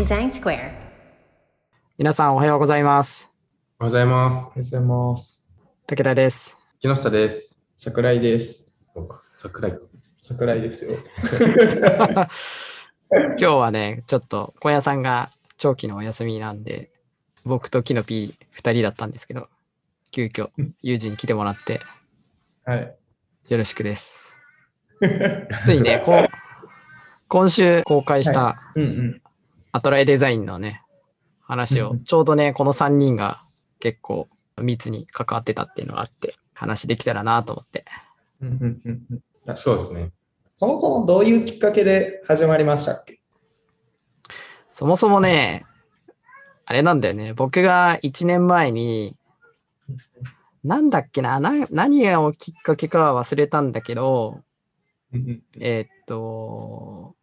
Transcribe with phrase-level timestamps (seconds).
[0.00, 0.72] Design Square.
[1.98, 3.30] 皆さんおはようございます。
[3.78, 4.34] おはようございます。
[4.34, 5.54] おはようございます。
[5.86, 6.56] 武田です。
[6.80, 7.60] 木下です。
[7.76, 8.70] 桜井です。
[8.94, 9.78] そうか、桜井。
[10.18, 10.96] 桜井ですよ。
[13.12, 15.28] 今日はね、ちょっと小屋さんが
[15.58, 16.90] 長期のお休みなんで、
[17.44, 19.50] 僕とキノピー2人だったんですけど、
[20.12, 20.48] 急遽、
[20.80, 21.78] ユージに来てもらって、
[22.64, 22.96] はい。
[23.50, 24.34] よろしくです。
[25.66, 26.28] ついにね、こう
[27.28, 29.22] 今週公開したうんうん。
[29.72, 30.82] アトライデザインのね、
[31.40, 33.44] 話をう、んちょうどね、この3人が
[33.78, 34.28] 結構
[34.60, 37.84] 密に関わってたっていうのがあって、話できたらなと思って。
[38.42, 39.20] うんうんうんうん
[39.56, 40.10] そうですね。
[40.54, 43.20] そもそもどういうきっかけで始まりましたっけ？
[44.68, 45.64] そもそもね、
[46.66, 47.32] あれなんだよね。
[47.32, 49.16] 僕が1年前に、
[50.62, 54.42] なんだっけな、な何がきっかけかは忘れたんだけど、
[55.58, 57.16] えーっと、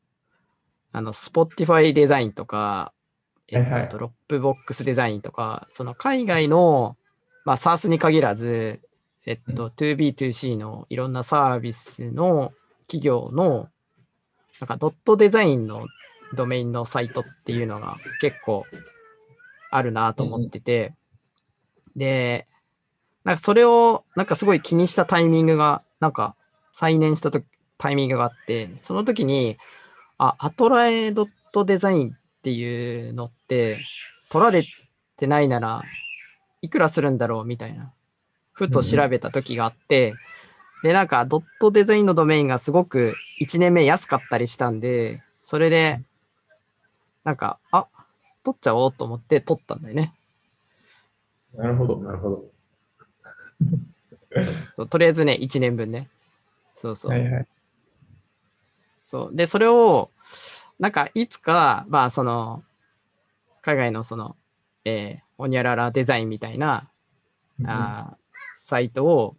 [0.97, 2.93] あの、Spotify デザインとか、
[3.49, 3.89] えっと、はいはい。
[3.91, 6.97] Dropbox デザインとか、その海外の、
[7.45, 8.81] まあ、 SaaS に限らず、
[9.25, 12.51] えっと、 toB toC のいろんなサービスの
[12.87, 13.69] 企業の、
[14.59, 15.85] なんかドットデザインの
[16.33, 18.65] ドメインのサイトっていうのが結構
[19.69, 20.93] あるなと思ってて、
[21.95, 22.47] で、
[23.23, 26.35] なんかそれをなんかすごい気にしたタイミングが、なんか
[26.71, 27.41] 再燃したと
[27.77, 29.57] タイミングがあって、その時に、
[30.17, 33.77] あ、アトラエドットデザインっていうのって
[34.29, 34.63] 取られ
[35.15, 35.83] てないなら
[36.61, 37.91] いくらするんだろうみたいな、
[38.53, 40.13] ふと調べた時があって、
[40.83, 46.01] で、なんかドットデザインのドメインがすごく1年目安かったりしたんで、それで、
[47.23, 47.87] なんか、あ、
[48.43, 50.13] 取っちゃおうと思って取ったんだよね。
[51.55, 51.97] なるほど。
[51.97, 52.45] なるほど。
[54.75, 56.07] そうとりあえずね、1年分ね。
[56.75, 57.11] そうそう。
[57.11, 57.47] はいはい。
[59.07, 59.35] そう。
[59.35, 60.11] で、それを、
[60.79, 62.61] なんか、いつか、まあ、その、
[63.61, 64.35] 海外のその、
[64.83, 66.91] えー、おにゃららデザインみたいな、
[67.63, 68.17] あー
[68.53, 69.37] サイトを、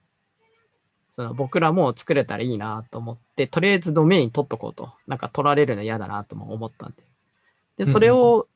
[1.13, 4.91] その、僕らも作れたらいいなと思って、とりあえずドメイン取っとこうと。
[5.07, 7.85] なんか、取られるの嫌だなとも思ったんで。
[7.85, 8.49] で、それを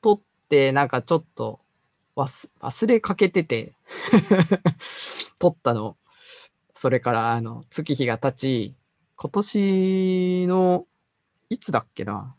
[0.00, 1.60] 取って、なんかちょっと
[2.16, 3.74] 忘、忘れかけてて、
[5.38, 5.98] 取ったの。
[6.72, 8.74] それから、あの、月日が経ち、
[9.16, 10.86] 今年の、
[11.48, 12.34] いつだっけな？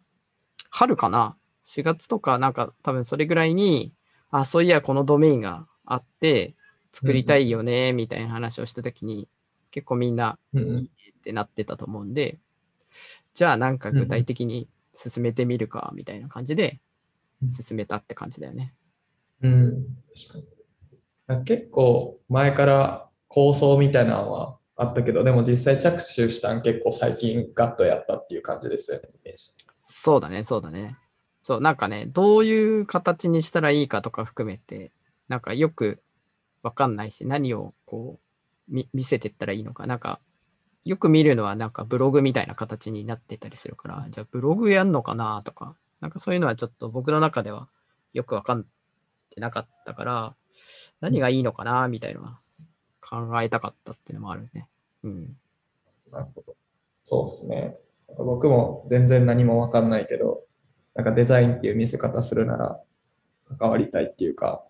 [0.69, 3.93] 春かな ?4 月とか、なんか多分それぐらいに、
[4.31, 6.55] あ、そういや、このドメインがあって、
[6.91, 9.29] 作りたいよね、みたいな話をしたときに、
[9.71, 12.39] 結構みんな、うんうんいいねってなってたと思うんで、
[13.33, 16.79] じゃあなんか具体的に進めてみるか、みたいな感じで
[17.41, 18.73] うん進めたって感じだよね。
[19.41, 19.85] うん。
[21.25, 29.33] 確結構前から構想みたいなのはあったけど、でも実際着手したん結構最近ガッとやったっていう感じですよね、
[29.77, 30.97] そうだね、そうだね。
[31.41, 34.91] そう、なんかね、どういう形にしたらいいかとか含めて、
[35.27, 36.01] なんかよく
[36.63, 38.19] わかんないし、何をこ
[38.71, 40.21] う、見せてったらいいのか、なんか、
[40.85, 47.69] よく見るのはなんかブログみたいな形になってたりするから、じゃあブログやんのかなとか、なんかそういうのはちょっと僕の中では
[48.13, 48.65] よくわかっ
[49.29, 50.35] てなかったから、
[51.01, 52.39] 何がいいのかなみたいな
[53.03, 54.67] 考えたかったっていうのもあるね。
[55.03, 55.35] うん。
[56.11, 56.55] なるほど。
[57.03, 57.77] そうですね。
[58.17, 60.43] 僕も全然何もわかんないけど、
[60.95, 62.79] なんかデザインっていう見せ方するなら
[63.57, 64.63] 関わりたいっていうか、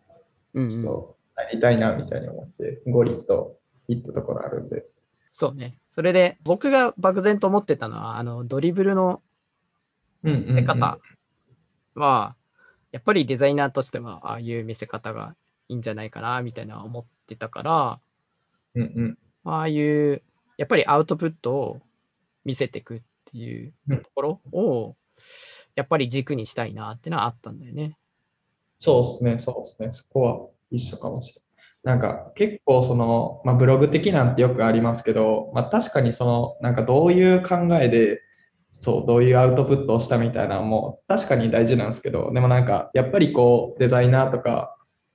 [0.53, 0.69] うん、うん。
[0.69, 3.57] ちょっとやりたいなみたいに思って、ゴリッと
[3.87, 4.85] いったところあるんで。
[5.31, 5.77] そうね。
[5.89, 9.21] それで僕が漠然と思ってたのは、あの、ドリブルの
[10.23, 10.99] うんうん、見せ方
[11.95, 12.35] は、
[12.91, 15.35] やっぱりデザイナーとしては、ああいう見せ方が
[15.67, 17.99] いいんじゃないかな、みたいな思ってたから、
[18.75, 19.17] うんうん。
[19.45, 20.21] ああいう、
[20.57, 21.81] やっぱりアウトプットを
[22.45, 23.01] 見せていくっ
[23.31, 24.95] ていううんところを、
[25.75, 27.97] やっぱり軸にしたいなってのはあったんだよね。
[28.79, 29.91] そうですね、そうですね。
[29.91, 31.43] そこは一緒かもしれない。
[31.83, 38.21] なんか結構その、まあ、ブログ的なんてよくありますけど、まあ、確かにその、なんかどういう考えで、
[38.71, 44.72] そう、どういうアウトプットをしたみたいなのも確かに大事なんですけど、でもなんかやっぱりこうデザイナーとか、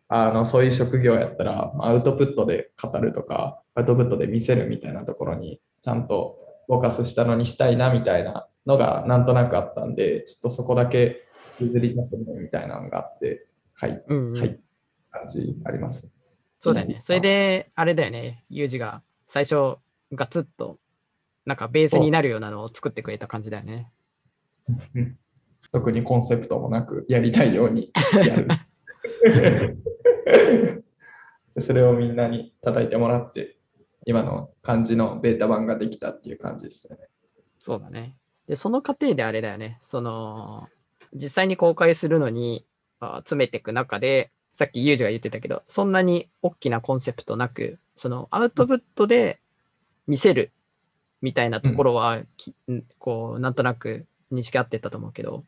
[0.09, 11.29] あの、そういう職業やったら、まあアウトプットで語るとか、アウトプットで見せるみたいなところにちゃんとフォーカスしたのにしたいなみたいなのがなんとなくあったんで、ちょっとそこだけ
[11.61, 14.41] 譲りたくないみたいなのがあって、はい、うん、うん。
[14.41, 14.61] はい、
[15.11, 16.17] 感じあります。
[16.59, 16.99] そうだよね。
[17.01, 18.45] それで、あれだよね。
[18.51, 19.77] ユージが最初、
[20.13, 20.79] ガツッと、
[21.45, 23.91] なんかベースになるようなのを作ってくれた感じだよね。
[24.95, 25.19] うん
[25.73, 27.93] 特にコンセプトもなくやりたいように
[28.27, 28.49] やる。
[31.55, 33.57] で それをみんなに叩いてもらって、
[34.07, 37.09] 今の感じのベータ版ができたっていう感じですよね。
[37.59, 38.17] そうだね。
[38.47, 39.79] で、その過程であれだよね。
[39.81, 40.69] その、
[41.15, 42.67] 実際に公開するのに
[43.01, 49.41] あ詰めていく中で、さっきユージが言ってたけど、そんなに大きなコンセプトなく、そのアウトプットで
[50.07, 50.53] 見せる
[51.21, 52.55] みたいなところは、き
[52.99, 55.45] こう、なんとなく認識合ってたと思うけど、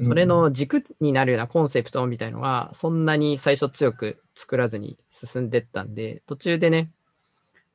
[0.00, 6.90] それの軸になるようなコンセプトみたいのが、そんなに最初強く作らずに進んでったんで、途中でね、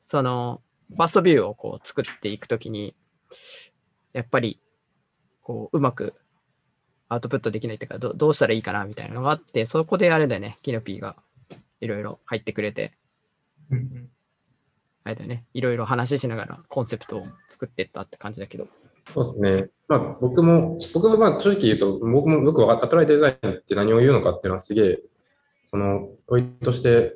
[0.02, 2.96] その、ファーストビューをこう作っていくときに、
[4.12, 4.60] やっぱり、
[5.42, 6.16] こう、うまく
[7.08, 11.16] アウトプットできないっていうかど、どうしたらいいかなみたいなのがあって、そこであれだよね、キノピーが
[11.82, 12.94] いろいろ入ってくれて、
[15.04, 18.68] あれだよね、いろいろ話ししながらコンセプトを作っていったって感じだけど。
[19.14, 19.70] そうですね。
[19.88, 25.00] まあ僕も、僕はまあ正直言うと、僕もよくわかった、アトライデザインって何を言うのかっていうのはすげえ、
[25.66, 27.14] その問いとして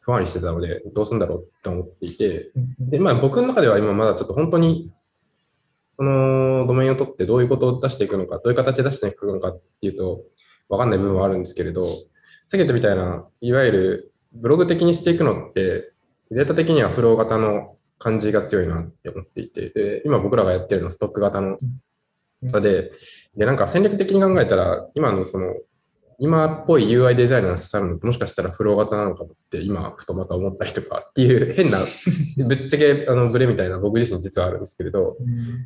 [0.00, 4.92] 不安にしてたので、どうするんだろうって思っていて、うんで、まあ僕の中では今まだちょっと本当に、
[5.96, 10.22] そのドメインを取ってどういうことを出していくのか、どういう形で出していくのかっていうと、
[10.68, 11.96] わかんない部分はあるんですけれど、さっ
[12.50, 15.92] き言ったみたいな、いわゆるブログ的にしていくのって、
[16.30, 21.56] データ的にはフロー型の感じが強いなって思っていて、で今僕らがやってるのはストック型の
[22.44, 22.92] 型で、
[23.36, 25.54] で、なんか戦略的に考えたら、今のその、
[26.18, 35.16] 今っぽい UI デザイナーが刺さるのもしかしたらフロー型なのかもって今、ふとまた思ったりとかっていう 変な、ぶっちゃけあのブレみたいな僕自身実はあるんですけれど、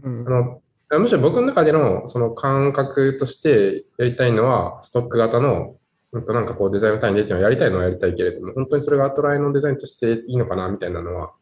[0.02, 0.26] うん。
[0.26, 0.60] あの
[1.00, 5.76] むしろ僕の中でのその感覚としてやりたいのは、ストック型の、
[6.12, 11.32] なんかこうデザインの単位でっていうのはやりたいのはやりたいけれども、本当にそれがアトライのデザインとしていいのかなみたいなのは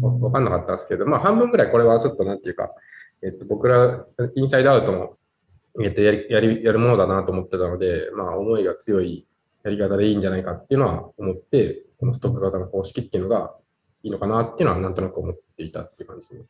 [0.00, 2.70] わかんなかったんですけど、まあ半分ぐらいこれはちょっとなんていうか、
[3.22, 4.04] えっと、僕ら
[4.34, 5.16] インサイドアウトの、
[5.84, 9.26] えっと、やりやりやるものだなと思ってたので、まあ思いが強い
[9.64, 13.54] やり方でいいんじゃないかっていうのは思って、このストック型の方式っていうのが
[14.02, 16.46] いいのかなっていうのはなんとなく思っていたっていう感じですね。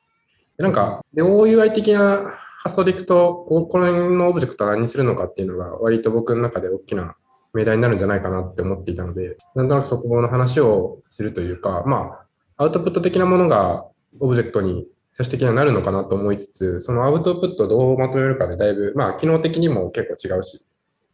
[0.57, 7.17] でなんか、で OUI 的な発想でいくと、ここの辺のオブジェクトは何にするのかっていうのが割と僕の中で大きな
[7.53, 12.27] 命題になるんじゃないかなって思っていたので、なんとなくそこの話をするというか、まあ、
[12.57, 13.85] アウトプット的なものが
[14.21, 20.65] オブジェクトに最終的にはなるのかなと思いつつ、そのアウトプットをどうまとめるかでだいぶ、まあ、機能的にも結構違うし、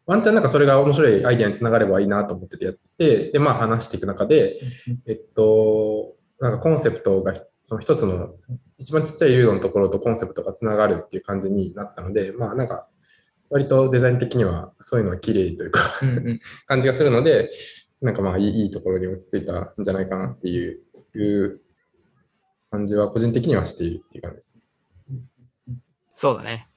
[0.07, 4.61] ワンチャンなんかそれが面白いアイデアにつながればいいなと思っててやってて、で、まあ話していく中で、
[5.07, 8.31] えっと、なんかコンセプトが、その一つの、
[8.79, 12.87] 一番ちっちゃい誘導のところとコンセプトがつながるっていう感じになったので、まあなんか、
[13.51, 15.81] 割とデザイン的にはそういうのは綺麗というか
[16.67, 17.51] 感じがするので、
[18.01, 20.81] なんかまあいいところに落ち着いたんじゃないかなっていう
[21.15, 21.61] いう
[22.71, 24.55] 感じは個人的にはしているっていう感じです。
[26.15, 26.69] そうだね。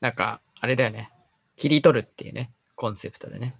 [0.00, 1.10] なんか、あれだよね。
[1.56, 3.56] 切り取るっていうね、コンセプトでね。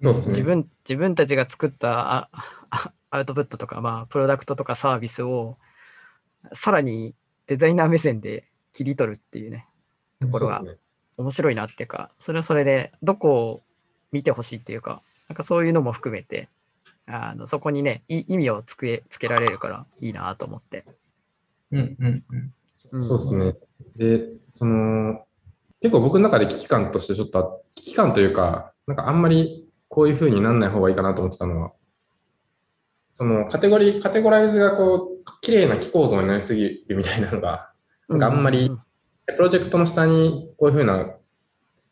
[0.00, 0.28] そうですね。
[0.28, 2.28] 自分自分たちが作ったあ
[2.70, 5.58] あ アウトプットとか、まあ、プロダクトとかサービスを
[6.52, 7.14] さらに
[7.46, 9.66] デザイナー目線で切り取るっていうね、
[10.20, 10.64] ところが
[11.18, 13.62] 面白いなっていうか、それはそれでどこを
[14.12, 16.48] 見てほしいっていうか、なんかそういうのも含めて、
[17.06, 20.84] あのそこにね、い意味をつけつけられるからいいなと思って。
[21.70, 22.04] うんうんう
[22.36, 22.52] ん
[22.92, 23.54] うんそうですね。
[23.96, 25.24] で、その、
[25.80, 31.72] 結構僕の中で危機感としてちょっとあ、危機感というか、なんかあんまりこういう風になんない方がいいかなと思ってたのは、
[33.14, 37.72] そのカテゴリー、カテゴライズがこう、綺麗な気構造になりすぎるみたいなのが、
[38.08, 38.70] なんかあんまり
[39.26, 41.14] プロジェクトの下にこういう風な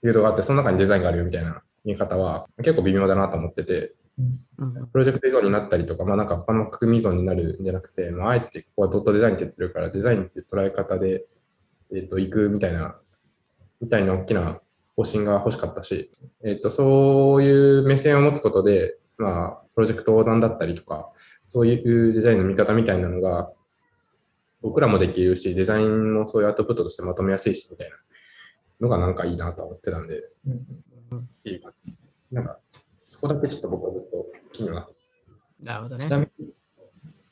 [0.02, 3.94] 誘導があって、その中にデザインがあるよみたいな見え方は結構微妙だなと思ってて、
[4.92, 11.26] プロジェクト依存になったりとか、まあなんか他の組依存になるんじゃなくて、まああえてここはドットデザインって言ってるから、デザインっていう捉え方で、
[11.94, 12.96] えっ、と、行くみたいな、
[13.80, 14.60] みたいな大きな
[14.96, 16.10] 方針が欲しかったし、
[16.44, 21.10] えっ、と、そういう目線を持つことで、まあ、プロジェクト横断だったりとか、
[21.48, 23.50] そういうデザインの見方みたいなのが、
[24.62, 27.96] 僕らもできるし、デザインもそういうアウトプットとしてまとめやすいし、みたいな
[28.80, 30.50] のがなんかいいなと思ってたんで、う
[31.16, 31.28] ん。
[31.44, 31.72] いうか、
[32.30, 32.59] なんか、
[33.10, 34.94] そこだけちょっと僕はずっと気になって
[35.60, 36.08] なるほどねち。
[36.08, 36.52] なみに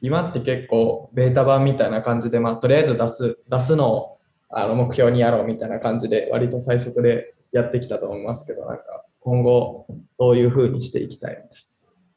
[0.01, 4.19] 今って結構ベータ版みたいな感じで、まあ、とりあえず出す出すのを
[4.49, 9.87] あの目標にやろうみたいな感じで割と最速でやってきたと思いますけどなんか今後
[10.19, 11.49] どういうふうにしていきたい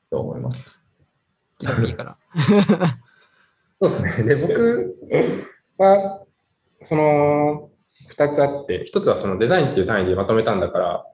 [0.10, 0.72] と思いますか？
[1.60, 2.18] キノピーから。
[3.80, 4.36] そうですね。
[4.36, 4.98] で、僕
[5.78, 6.22] は、
[6.84, 7.70] その、
[8.08, 11.06] 二つあって、一つはそのデザインっていう単位でまとめたんだから、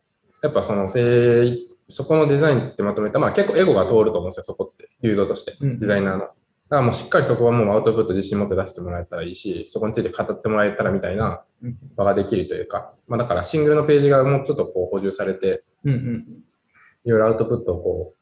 [0.44, 4.89] やっぱそのせい、そこのデザインってまとめた、まあ結構エゴが通ると思うんですよ、そこって。
[5.01, 6.20] 誘導として、うんデザイナーの。
[6.20, 6.34] だか
[6.70, 16.25] らもうしっかりそこはもうアウトプット自信持って出してもらえたらいいし、そこについて語ってもらえたらみたいなうん場ができるというか、まあだからシングルのページがもうちょっとこう補充されて、うんうん。
[17.06, 18.17] いろいろアウトプットをこう、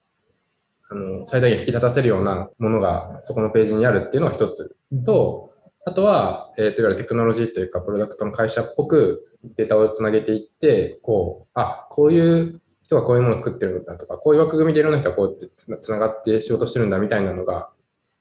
[0.92, 4.76] あの、最大限引き立たせるようなものがそこのページにあるっていうのが一つ。
[5.06, 5.52] と、
[5.88, 15.50] あとは、えーと、いわゆるテクノロジーというか、プロダクトの会社っぽくデータをつなげていって、こう、あ、こういう人がこういうものを作ってるんだとか、こういう枠組みでいろんな人がこうやって
[15.82, 17.70] つながって仕事してるんだみたいなのが、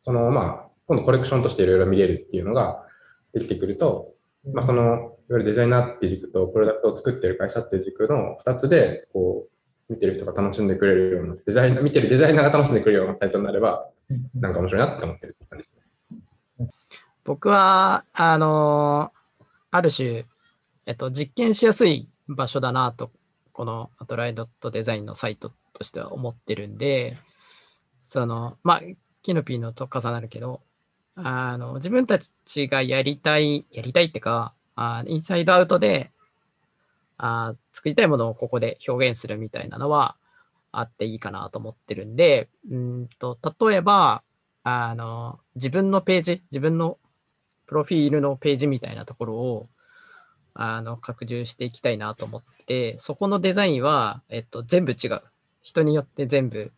[0.00, 2.85] その、まあ、今度コレクションとしていろいろ見れるっていうのが
[3.33, 4.14] できてくると、
[4.52, 9.47] まあ、その、いわゆるデザイナーっていう軸と、プロダクトを作ってる会社っていう軸の2つで、こ
[9.88, 13.88] う、見てる人が楽しんでくれるような、デザイナー、見てるデザイナーが楽しんでくれるようなサイトになれば、
[14.35, 15.76] なんか面白いなって思ってる感じです
[16.59, 16.68] ね。
[17.25, 19.12] 僕は、あの
[19.71, 20.26] ある種、
[20.87, 23.11] えっと、実験しやすい場所だなと、
[23.54, 27.16] このアトライドットデザインのサイトとしては思ってるんで、
[28.02, 28.82] その、まあ、
[29.23, 30.61] キノピーのと重なるけど、
[31.16, 36.11] あの、自分たちがやりたい、やりたいってか、あインサイドアウトで、
[37.16, 40.16] あ作りたいものをここで表現するみたいなのは
[40.73, 44.25] あっていいかなと思ってるんで、うんと、例えば、
[44.64, 46.99] あの、自分のページ、自分の
[47.66, 49.68] プロフィールのページみたいなところを、
[50.54, 55.23] あの、拡充していきたいなと思って、そこのデザインは、えっと、全部違う。
[55.62, 56.73] 人によって全部、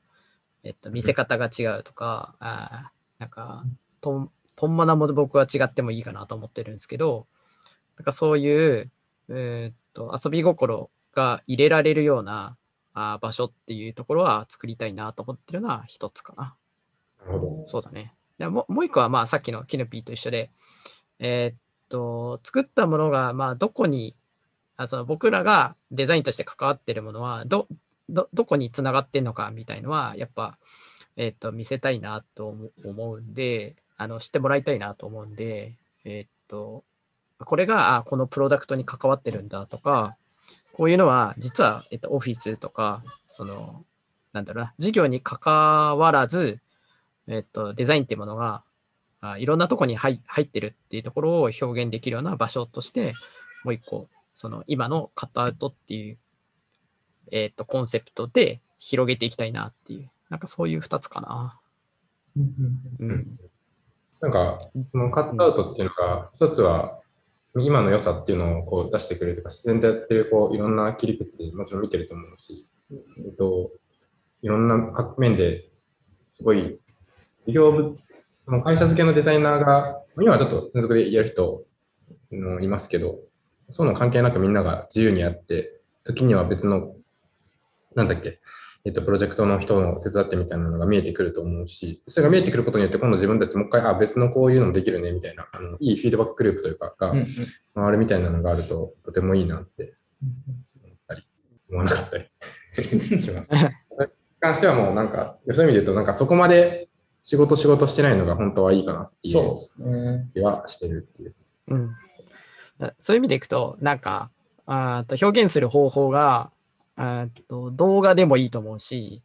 [0.62, 3.64] えっと、見せ方が違うとか、あーなんか、
[4.00, 7.26] とん、とんまなも僕は違ってもいいかなと思ってるんですけど、
[7.96, 8.90] なんかそういう、
[9.28, 12.56] えーっと、遊び心が入れられるような
[12.94, 16.56] あー場所っていうところは作りたいなと思ってるのは一つかな。
[17.26, 17.66] なるほど。
[17.66, 18.14] そうだね。
[18.38, 20.50] でもうもう一個は、まあ、さっきのキノピーと一緒で、
[21.18, 21.56] えーっ
[21.88, 24.14] と、作ったものが、まあ、どこに、
[24.76, 27.66] あその僕らがデザインとして関わってるものは、ど、
[28.08, 30.58] ど、どこにつながってんのかみたいのは、やっぱ、
[31.16, 36.84] えーっと、見せたいなと思うんで、あの、知ってもらいたいなと思うんで、えーっと、
[37.38, 40.16] これが、あ、このプロダクトに関わってるんだとか、
[40.72, 43.84] こういうのは、実は、えっと、オフィスとか、その、
[44.32, 46.60] なんだろうな、事業に関わらず、
[47.26, 48.62] えっと、デザインっていうものが、
[49.20, 53.14] あいろんなとこに入入ってるっていうところを表現できるような場所として、
[53.64, 56.18] もう一個、その今のカットアウトっていう、
[57.32, 61.58] えっと、コンセプトで広げていきたいなっていう、なんかそういう二つかな。
[62.36, 63.38] うん。
[64.20, 67.00] なんか、そのカットアウトっていうのが、一つは、
[67.58, 73.70] 今の良さっていうのをこう出してくれるとか、自然とやってるこういろんな切り口でもちろん見てると思うし、えっと、
[74.42, 75.64] いろんな各面で
[76.30, 76.78] すごい、
[77.46, 77.96] 事業部、
[78.46, 81.64] その会社付けのデザイナーが、今はちょっと専属でやる人
[82.30, 83.18] もいますけど、
[83.70, 86.94] そういうの関係なくみんなが自由にやって、時には別の、
[87.96, 88.38] なんだっけ、
[88.84, 97.14] えっと、プロジェクトの人の手伝ってみたいなのが見えてくると思うし、それが見えてくることによって、今度自分たちもう一回、あ、別のこういうのもできるね、みたいな、あのいいフィードバックグループというか、が
[97.74, 99.94] 回るみたいなのがあると、とてもいいなって
[100.84, 101.26] 思ったり、
[101.68, 102.28] 思わなかったり
[103.20, 103.50] します。
[104.38, 106.88] 関してはもうなんか、そういう意味で言うと、なんかそこまで
[107.26, 110.30] 仕事仕事してないのが本当はいいかなっていうそうですね。
[110.32, 111.34] 気はしてるっていう。
[111.66, 111.90] うん。
[112.78, 114.30] だそういう意味でいくと、なんか、
[114.64, 116.52] あーと表現する方法が、
[116.94, 119.24] あーと動画でもいいと思うし、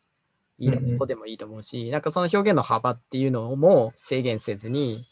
[0.58, 5.05] イラストでもいいと思うし、なんかその表現の幅っていうのも制限せずに、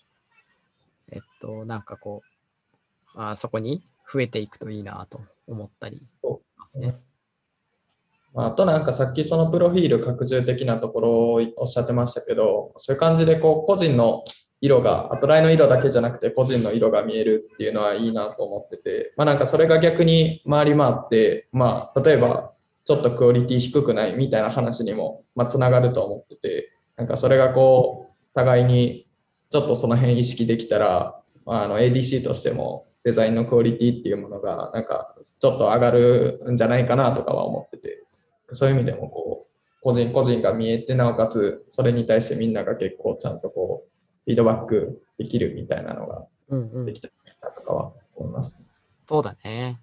[1.11, 6.03] えっと、なんかこう、あーそこに増えていくといいなと思ったりし
[6.57, 6.95] ますね。
[8.35, 14.23] あ、となんかさっきそのプロフィール拡充的なところをおっしゃってましたけど、そういう感じでこう個人の
[14.61, 22.53] 色が、アトライの色だけじゃなくて個人の色が見えるっていうのはいいなと思ってて、まあなんかそれが逆に回り回って、まあ例えば
[22.85, 29.07] ちょっとクオリティ低くないみたいな話にもまあつながると思ってて、なんかそれがこう互いに
[29.49, 38.03] ちょっとその辺意識できたら、まあの ADC としてもデザインのクオリティっていうものがなんかちょっと上がるんじゃないかなとかは思ってて、
[38.53, 43.89] そういう意味でもこう、個人個人が見えて、なおかつそれに対してみんなが結構ちゃんとこう、
[44.25, 47.09] フィードバックできるみたいなのがうんうんできた
[47.41, 48.65] なとかは思います。
[49.07, 49.79] そうだね。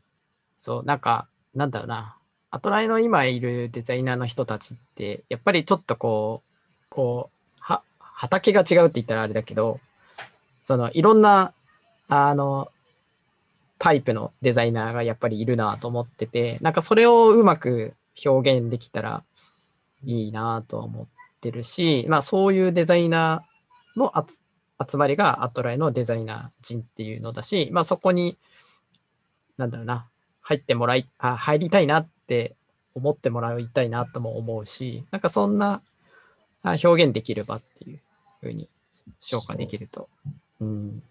[0.57, 2.17] そう、なんか、なんだろうな。
[2.51, 9.81] アトライの今いるデザイナーの人たちって、やっぱりちょっとこう、こう、は、畑が違うって言ったらあれだけど、
[10.63, 11.53] その、いろんな、
[12.09, 12.71] あの、
[13.79, 17.95] タイプのデザイナーがやっぱりいるなと思ってて、なんかそれをうまく
[18.25, 19.25] 表現できたら
[20.05, 21.07] いいなと思っ
[21.41, 24.13] てるし、まあそういうデザイナーの
[24.89, 28.39] 集まりがアトライのデザイナー陣っていうのだし、まあそこに、
[29.57, 30.09] なんだろうな、
[30.43, 32.57] 入ってもらい、あ、入りたいなって
[32.95, 35.83] 思ってもらいたいなとも思うし、なんかそんな
[36.63, 38.01] 表現できる場っていう
[38.41, 38.69] ふうに
[39.21, 40.09] 消化できると。
[40.61, 41.03] うん。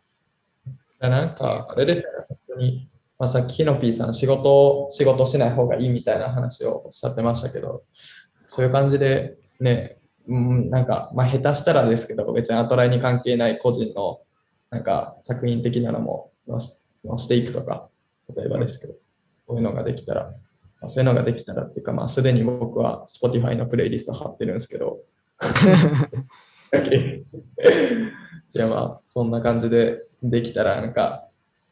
[1.00, 7.84] なんか、あれです、本当に、まあ、さっきヒノピーさん、仕事、仕事しない方がいいみたいな話をおっしゃってましたけど、
[8.48, 14.22] そういう感じで、ね、うん、なんか、まあ、下手したらですけど、別にアトライに関係ない個人の、
[14.70, 16.60] なんか作品的なのも載
[17.18, 17.90] していくとか、
[18.36, 18.96] 例えばですけど、
[19.48, 20.34] そういうのができたら、
[20.82, 25.00] まあそういうのができたらっていうか、まあ、すでに僕は Spotify のプレイリスト貼ってるんですけど、
[26.76, 31.28] いやまあ、そんな感じでできたら、なんか、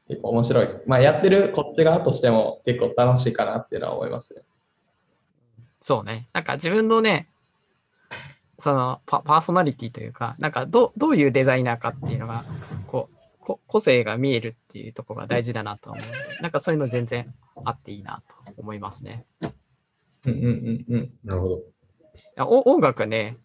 [0.08, 0.68] 結構面白い。
[0.86, 4.42] まあ、やってるこっち側としても結構楽しいかなっていうのは思いますね。
[5.82, 6.28] そうね。
[6.34, 7.28] なんか自分のね、
[8.58, 12.46] そのパパーソナリティというか、なんかどどういうデザイナーかっていうのが、
[12.88, 17.34] こう、こ個性が見えるっていうところが大事だなと思うので、なんかそういうの全然
[17.66, 19.26] あっていいなと思いますね。
[20.26, 21.14] うんうんうんうん。
[21.24, 21.62] なるほど。
[22.38, 23.38] お音楽ね、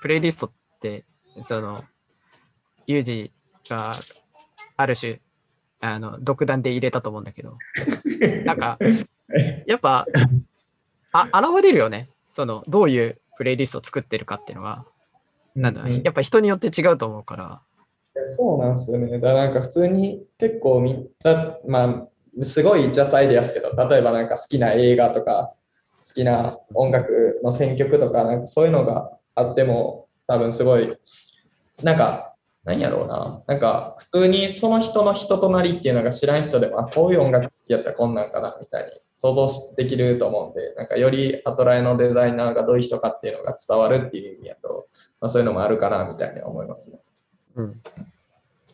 [0.00, 0.50] プレイリストっ
[0.80, 1.04] て、
[1.42, 1.84] その、
[2.86, 3.32] ユージ
[3.68, 3.94] が
[4.76, 5.20] ある種、
[5.80, 7.56] あの、独断で入れたと思うんだけど、
[8.44, 8.78] なんか、
[9.66, 10.06] やっぱ、
[11.12, 12.08] あ、現れるよね。
[12.28, 14.84] その、どういうプレイリストを作ってるかっていうのが、
[15.54, 17.60] なんだ、ううやっぱ人によって違うと思うから、
[18.26, 19.18] そうなんですよね。
[19.18, 25.52] だなんか普通に結構見た、まあ、すごいジャスアイデアですけど、例えばなんか好きな映画とか、
[26.06, 30.96] 好きな音楽の選曲とか、なんかそういうのがあっても、多分すごい、
[31.82, 32.34] なんか、
[32.66, 33.42] 何やろうな。
[33.46, 44.88] なんか普通にその人の人となりっていうのが知らん人でも、あ、こういう音楽やったらこんなんかな、みたいに想像できると思うんで、なんかよりアトライのデザイナーがどういう人かっていうのが伝わるっていう意味やと、
[45.20, 46.98] まあ、そういうのもあるかな、みたいに思いますね。
[47.54, 47.82] うん。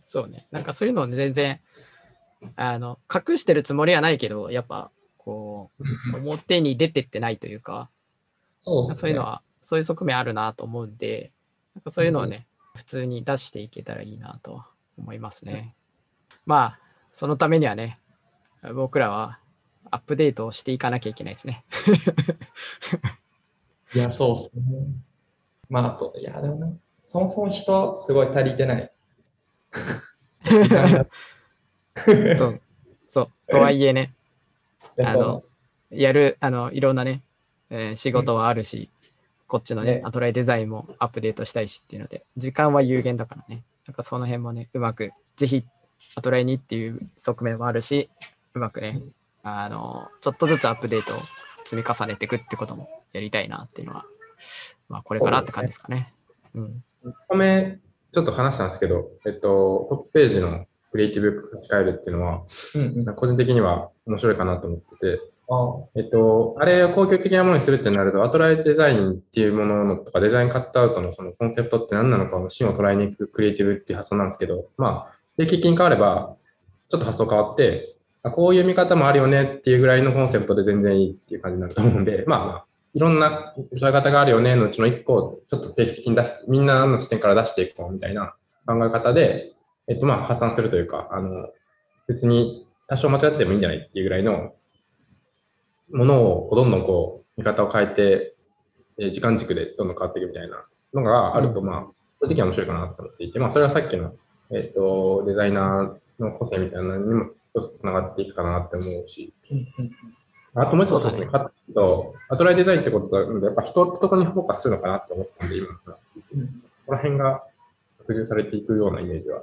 [0.06, 0.46] そうね。
[0.50, 1.60] なんかそういうの全然、
[2.56, 7.90] あの、隠してるつもりはないけど、やっぱ、こう、表に出てってないというか、
[8.58, 8.94] そうね。
[8.94, 11.30] そういうのは、そういう側面あるなと思うんで、
[11.74, 14.64] なんかそういうのをね、普通に出していけたらいいなと
[14.98, 15.74] 思いますね。
[16.46, 16.78] まあ、
[17.10, 17.98] そのためにはね、
[18.74, 19.38] 僕らは
[19.90, 21.64] アップデートをしていかなきゃいけないですね。
[23.94, 24.62] いや、そうですね。
[25.68, 26.72] まあ、あと、いや、でもな、
[27.04, 28.90] そもそも人、すごい足りてない。
[32.38, 32.60] そう。
[33.08, 33.30] そう。
[33.50, 34.14] とはいえね、
[35.04, 35.44] あの、
[35.90, 37.22] やる、あの、いろんなね、
[37.70, 38.90] えー仕事はあるし、
[39.52, 45.66] こっちのねね、アトライデザインもアップデートしたいしっていうので、時間は有限だからね、なんかその辺もね、うまく、ぜひ、
[46.14, 48.08] アトライにっていう側面もあるし、
[48.54, 49.02] うまくね、
[49.42, 51.18] あの、ちょっとずつアップデートを
[51.66, 54.06] 積み重ねていくってこともやりたいなっていうのは、
[54.88, 56.14] まあ、これからって感じですかね。
[56.54, 56.82] うん。
[57.04, 57.78] 1個目、
[58.10, 62.42] ちょっと話したんですけど、えっと、トップページのクリエイティブ書き換えるっていうのは、
[62.74, 63.14] うんうん。
[63.16, 76.36] 個人的には面白いかなと思ってて、あえっと、あれを公共的なものにするってなると、アトライデザインっていうもののとか、デザインカットアウトのそのコンセプトって何なのかの芯を捉えに行くクリエイティブっていう発想なんですけど、まあ、定期的に変われば、
[76.90, 88.34] ちょっと発想変わって、あこういう見方もあるよねっていうぐらいのコンセプトで全然いいっていう感じになると思うんで、 まあまあ、いろんな捉え方があるよねのうちの一個をちょっと定期的に出して、みんなの視点から出していこうみたいな
[88.66, 89.52] 考え方で、
[89.88, 91.48] えっとまあ発散するというか、あの、
[92.06, 94.52] 別に多少間違っててもいいんじゃないっていうぐらいの
[95.90, 98.34] ものをどんどんこう見方を変えて、
[98.98, 100.64] えー時間軸でどんどん変わっていくみたいな
[100.94, 101.80] のがあると、まあ、
[102.20, 104.14] 正直は面白いかなと思っていて、まあ、それはさっきの、
[104.50, 109.32] えっ、と、デザイナーの個性みたいなのにも一つ繋がっていくかなって思うし、
[110.54, 117.42] あともう一つねアトライデザインってことなので、やっぱ人ってところにフォーカスするのかなって思ったんで、今の話聞いてうんこの辺が
[117.98, 119.42] 拡充されていくようなイメージは、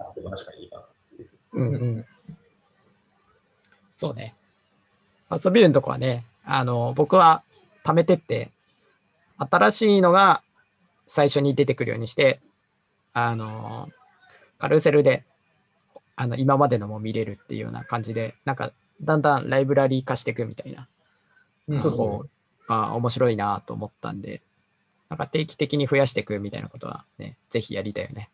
[0.00, 0.86] あっても確かにいいかなっ
[1.16, 1.28] ていう。
[1.52, 2.06] うんうん。
[3.94, 4.34] そうね。
[5.28, 7.42] ファーストビューのとこはね、あの、僕は
[7.84, 8.50] 貯めてって、
[9.38, 10.42] 新しいのが
[11.06, 12.40] 最初に出てくるようにして、
[13.12, 13.88] あの、
[14.58, 15.24] カルーセルで、
[16.16, 20.88] あの、今までのも見れるっていうような感じで、なんか、だんだんライブラリー化していくみたいな、
[21.68, 22.30] うんそうそう
[22.68, 24.42] あ面白いなと思ったんで、
[25.08, 28.28] なんか定期的に増やしていくみたいなことはね、ぜひやりたいよね。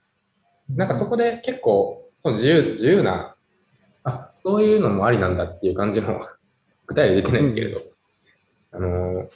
[0.69, 3.37] なんかそこで結構、その自由、自由な、
[4.03, 6.21] あ、そういうのもありなんだっていう感じの、
[6.95, 7.81] 具体例出てないですけれど、
[8.73, 9.29] あの、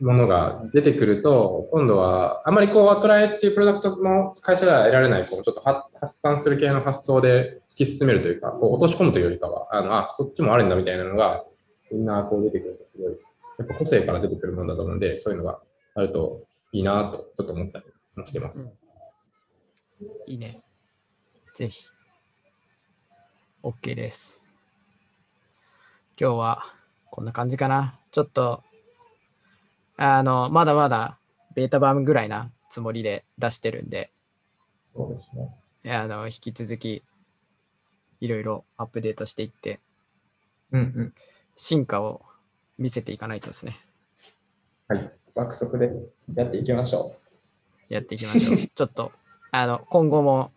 [0.00, 11.44] ものが出てくると、今度は、あまりこう、アトラエっていうプロダクトの会社では得られない、こう、ちょっとは発散する系の発想で突き進めるというか、こう、落とし込むというよりかは、あの、あ、そっちもあるんだみたいなのが、
[11.90, 13.12] みんなこう出てくると、すごい、
[13.58, 15.60] やっぱ個性から出てくるものだと思うんで、そういうのが
[15.94, 17.84] あるといいなと、ちょっと思ったり
[18.16, 18.72] もしてます。
[20.26, 20.62] いいね。
[21.54, 21.86] ぜひ。
[23.62, 24.41] OK です。
[26.20, 26.62] 今日は
[27.10, 27.98] こんな感じかな。
[28.10, 28.62] ちょっと、
[29.96, 31.18] あの、まだまだ
[31.54, 34.12] ベータ版ぐらいなつもりで出してるんで、
[34.94, 35.50] そうですね。
[35.94, 37.02] あの、引き続き、
[38.20, 39.80] いろいろアップデートしていって、
[40.70, 41.14] うんうん。
[41.56, 42.22] 進化を
[42.78, 43.78] 見せていかないとですね。
[44.88, 45.12] はい。
[45.34, 45.90] 爆速で
[46.34, 47.16] やっていきましょ
[47.88, 48.56] やっていきましょう。
[48.74, 49.12] ちょっと、
[49.50, 50.52] あの、今後も、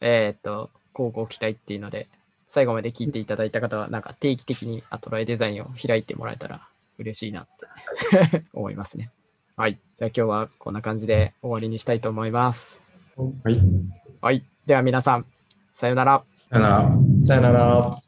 [0.00, 2.08] えっ、と、こうご期待っていうので、
[2.46, 7.48] 最後まで聞いていただいた方は、なんか定期的にアトライデザインを開いてもらえたら嬉しいなっ
[8.30, 9.10] て思いますね。
[9.56, 9.78] はい。
[9.96, 12.82] じゃあ今日はこんな感じで終わりにしたいと思います。
[13.16, 13.60] はい。
[14.20, 14.44] はい。
[14.66, 15.26] では皆さん、
[15.72, 16.22] さようなら。
[16.50, 16.92] さよなら。
[17.22, 18.05] さよなら。